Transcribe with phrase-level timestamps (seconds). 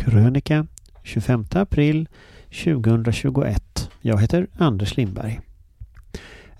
[0.00, 0.66] Krönika
[1.02, 2.08] 25 april
[2.64, 3.90] 2021.
[4.00, 5.40] Jag heter Anders Lindberg.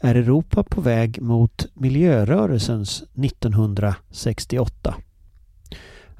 [0.00, 4.94] Är Europa på väg mot miljörörelsens 1968?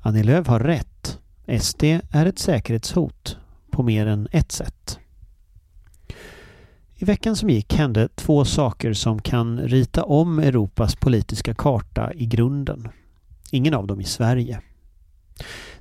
[0.01, 1.19] Annie Lööf har rätt.
[1.61, 3.37] SD är ett säkerhetshot
[3.71, 4.99] på mer än ett sätt.
[6.95, 12.27] I veckan som gick hände två saker som kan rita om Europas politiska karta i
[12.27, 12.89] grunden.
[13.51, 14.61] Ingen av dem i Sverige.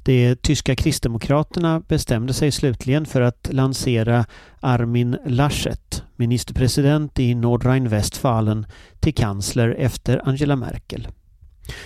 [0.03, 4.25] De tyska kristdemokraterna bestämde sig slutligen för att lansera
[4.59, 8.65] Armin Laschet, ministerpresident i Nordrhein-Westfalen,
[8.99, 11.07] till kansler efter Angela Merkel.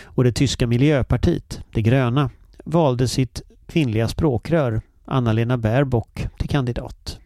[0.03, 2.29] Och det tyska miljöpartiet, De gröna,
[2.65, 7.19] valde sitt kvinnliga språkrör Anna-Lena Baerbock till kandidat.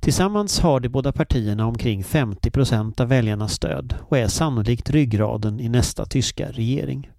[0.00, 5.60] Tillsammans har de båda partierna omkring 50 procent av väljarnas stöd och är sannolikt ryggraden
[5.60, 7.10] i nästa tyska regering.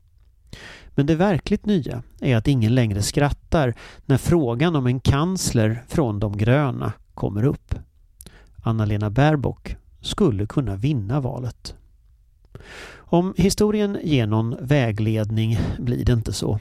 [0.95, 3.73] Men det verkligt nya är att ingen längre skrattar
[4.05, 7.75] när frågan om en kansler från de gröna kommer upp.
[8.63, 11.75] Anna-Lena Baerbock skulle kunna vinna valet.
[12.95, 16.59] Om historien ger någon vägledning blir det inte så.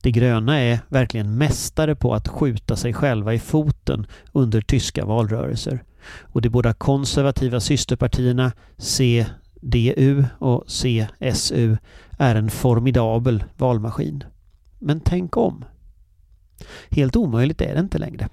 [0.00, 5.84] De gröna är verkligen mästare på att skjuta sig själva i foten under tyska valrörelser.
[6.20, 8.52] Och de båda konservativa systerpartierna
[9.64, 11.76] DU och CSU
[12.18, 14.24] är en formidabel valmaskin.
[14.78, 15.64] Men tänk om.
[16.90, 18.28] Helt omöjligt är det inte längre.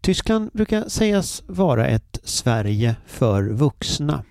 [0.00, 4.24] Tyskland brukar sägas vara ett Sverige för vuxna.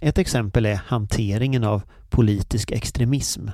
[0.00, 3.48] Ett exempel är hanteringen av politisk extremism.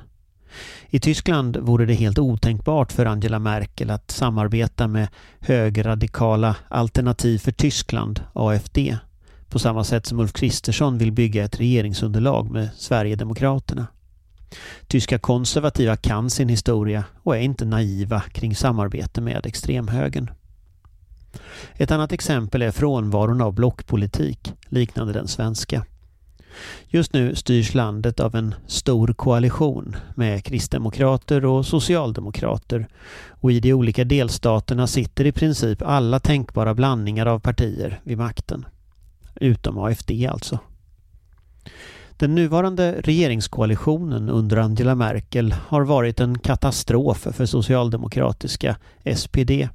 [0.86, 5.08] I Tyskland vore det helt otänkbart för Angela Merkel att samarbeta med
[5.40, 8.78] högerradikala Alternativ för Tyskland, AFD,
[9.54, 13.86] på samma sätt som Ulf Kristersson vill bygga ett regeringsunderlag med Sverigedemokraterna.
[14.86, 20.30] Tyska konservativa kan sin historia och är inte naiva kring samarbete med extremhögern.
[21.76, 25.84] Ett annat exempel är frånvaron av blockpolitik liknande den svenska.
[26.88, 32.88] Just nu styrs landet av en stor koalition med kristdemokrater och socialdemokrater
[33.28, 38.66] och i de olika delstaterna sitter i princip alla tänkbara blandningar av partier vid makten.
[39.34, 40.58] Utom AFD alltså.
[42.16, 48.76] Den nuvarande regeringskoalitionen under Angela Merkel har varit en katastrof för socialdemokratiska
[49.16, 49.68] SPD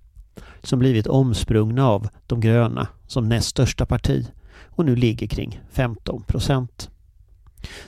[0.64, 4.28] som blivit omsprungna av de gröna som näst största parti
[4.66, 6.90] och nu ligger kring 15 procent.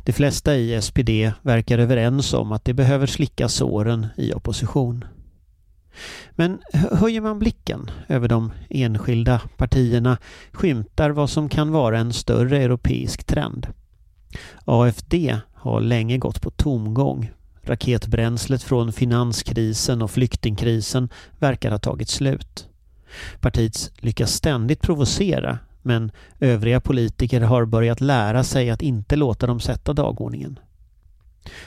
[0.03, 1.09] De flesta i SPD
[1.41, 5.05] verkar överens om att de behöver slicka såren i opposition.
[6.31, 10.17] Men höjer man blicken över de enskilda partierna
[10.51, 13.67] skymtar vad som kan vara en större europeisk trend.
[14.65, 15.13] AFD
[15.53, 17.31] har länge gått på tomgång.
[17.63, 21.09] Raketbränslet från finanskrisen och flyktingkrisen
[21.39, 22.67] verkar ha tagit slut.
[23.39, 29.59] Partiet lyckas ständigt provocera men övriga politiker har börjat lära sig att inte låta dem
[29.59, 30.59] sätta dagordningen.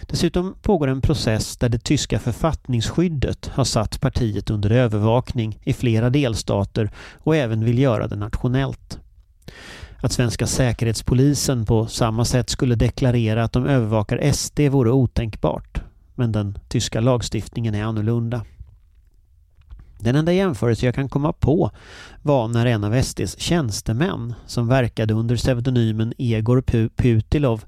[0.00, 6.10] Dessutom pågår en process där det tyska författningsskyddet har satt partiet under övervakning i flera
[6.10, 8.98] delstater och även vill göra det nationellt.
[9.96, 15.82] Att svenska säkerhetspolisen på samma sätt skulle deklarera att de övervakar SD vore otänkbart.
[16.14, 18.44] Men den tyska lagstiftningen är annorlunda.
[19.98, 21.70] Den enda jämförelse jag kan komma på
[22.22, 26.62] var när en av SDs tjänstemän som verkade under pseudonymen Egor
[26.96, 27.64] Putilov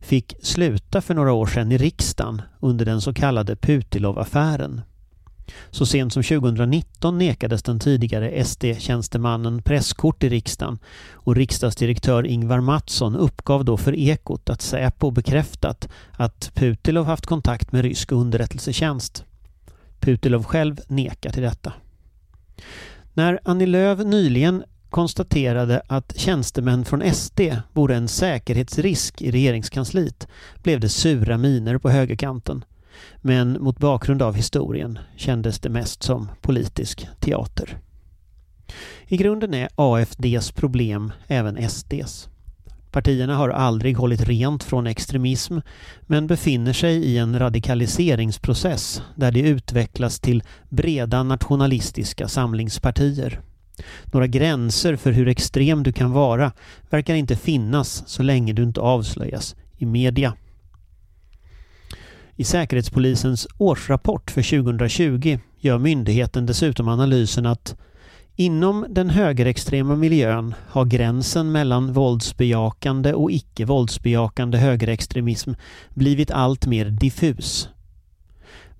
[0.00, 4.80] fick sluta för några år sedan i riksdagen under den så kallade Putilov-affären.
[5.70, 10.78] Så sent som 2019 nekades den tidigare SD-tjänstemannen presskort i riksdagen
[11.12, 17.72] och riksdagsdirektör Ingvar Mattsson uppgav då för Ekot att Säpo bekräftat att Putilov haft kontakt
[17.72, 19.24] med rysk underrättelsetjänst.
[20.00, 21.72] Putilov själv nekar till detta.
[23.14, 27.40] När Annie Lööf nyligen konstaterade att tjänstemän från SD
[27.72, 30.28] vore en säkerhetsrisk i regeringskansliet
[30.62, 32.64] blev det sura miner på högerkanten.
[33.16, 37.78] Men mot bakgrund av historien kändes det mest som politisk teater.
[39.06, 42.28] I grunden är AFDs problem även SDs.
[42.90, 45.58] Partierna har aldrig hållit rent från extremism
[46.02, 53.40] men befinner sig i en radikaliseringsprocess där de utvecklas till breda nationalistiska samlingspartier.
[54.04, 56.52] Några gränser för hur extrem du kan vara
[56.90, 60.34] verkar inte finnas så länge du inte avslöjas i media.
[62.36, 67.76] I Säkerhetspolisens årsrapport för 2020 gör myndigheten dessutom analysen att
[68.40, 75.52] Inom den högerextrema miljön har gränsen mellan våldsbejakande och icke våldsbejakande högerextremism
[75.94, 77.68] blivit allt mer diffus.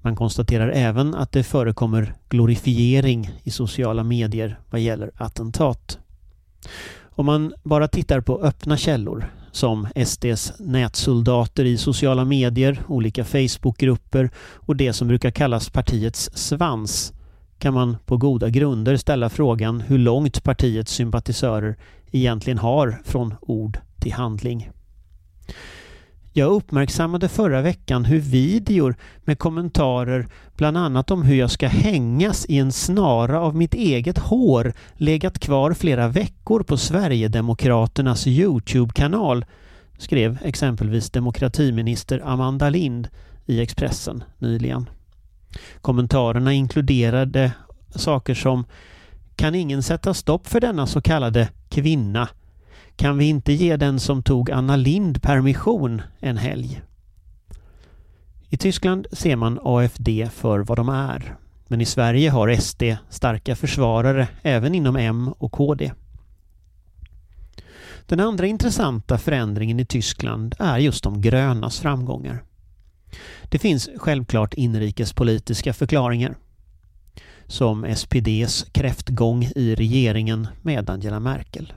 [0.00, 5.98] Man konstaterar även att det förekommer glorifiering i sociala medier vad gäller attentat.
[7.00, 14.30] Om man bara tittar på öppna källor som SDs nätsoldater i sociala medier, olika Facebookgrupper
[14.36, 17.12] och det som brukar kallas partiets svans
[17.58, 21.76] kan man på goda grunder ställa frågan hur långt partiets sympatisörer
[22.10, 24.70] egentligen har från ord till handling.
[26.38, 30.26] Jag uppmärksammade förra veckan hur videor med kommentarer
[30.56, 35.38] bland annat om hur jag ska hängas i en snara av mitt eget hår legat
[35.38, 39.44] kvar flera veckor på Sverigedemokraternas Youtube-kanal
[39.98, 43.08] skrev exempelvis demokratiminister Amanda Lind
[43.46, 44.90] i Expressen nyligen.
[45.80, 47.52] Kommentarerna inkluderade
[47.94, 48.64] saker som
[49.36, 52.28] Kan ingen sätta stopp för denna så kallade kvinna?
[52.98, 56.82] Kan vi inte ge den som tog Anna Lind permission en helg?
[58.48, 61.36] I Tyskland ser man AFD för vad de är.
[61.68, 65.92] Men i Sverige har SD starka försvarare även inom M och KD.
[68.06, 72.42] Den andra intressanta förändringen i Tyskland är just de grönas framgångar.
[73.48, 76.36] Det finns självklart inrikespolitiska förklaringar.
[77.46, 81.72] Som SPDs kräftgång i regeringen med Angela Merkel.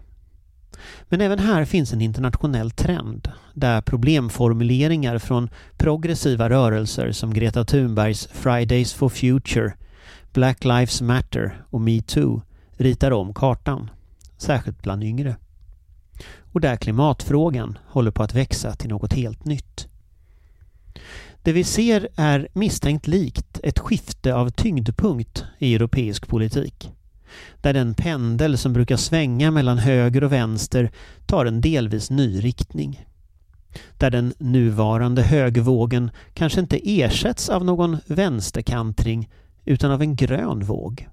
[1.03, 8.27] Men även här finns en internationell trend där problemformuleringar från progressiva rörelser som Greta Thunbergs
[8.31, 9.73] Fridays for Future,
[10.33, 12.41] Black Lives Matter och metoo
[12.77, 13.89] ritar om kartan,
[14.37, 15.35] särskilt bland yngre.
[16.51, 19.87] Och där klimatfrågan håller på att växa till något helt nytt.
[21.43, 26.91] Det vi ser är misstänkt likt ett skifte av tyngdpunkt i europeisk politik.
[27.61, 30.91] Där den pendel som brukar svänga mellan höger och vänster
[31.25, 33.05] tar en delvis ny riktning.
[33.97, 39.29] Där den nuvarande högervågen kanske inte ersätts av någon vänsterkantring
[39.65, 41.07] utan av en grön våg.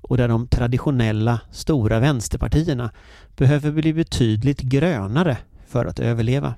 [0.00, 2.90] Och där de traditionella stora vänsterpartierna
[3.36, 6.54] behöver bli betydligt grönare för att överleva.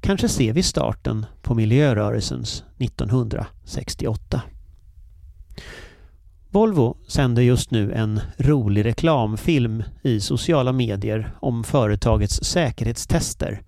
[0.00, 4.42] Kanske ser vi starten på miljörörelsens 1968.
[6.56, 13.62] Volvo sänder just nu en rolig reklamfilm i sociala medier om företagets säkerhetstester.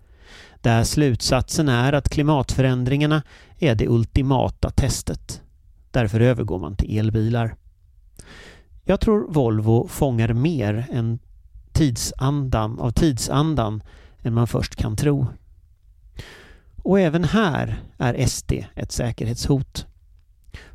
[0.61, 3.23] Där slutsatsen är att klimatförändringarna
[3.59, 5.43] är det ultimata testet.
[5.91, 7.57] Därför övergår man till elbilar.
[8.85, 11.19] Jag tror Volvo fångar mer än
[11.73, 13.83] tidsandan, av tidsandan
[14.23, 15.27] än man först kan tro.
[16.77, 19.87] Och även här är SD ett säkerhetshot.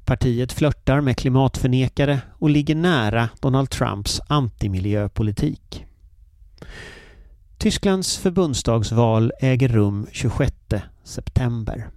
[0.06, 5.86] Partiet flörtar med klimatförnekare och ligger nära Donald Trumps antimiljöpolitik.
[7.58, 10.54] Tysklands förbundsdagsval äger rum 26
[11.04, 11.90] september.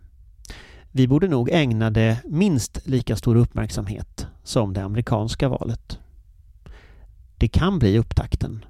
[0.90, 5.98] Vi borde nog ägna det minst lika stor uppmärksamhet som det amerikanska valet.
[7.36, 8.64] Det kan bli upptakten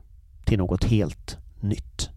[0.44, 2.10] till något helt nytt.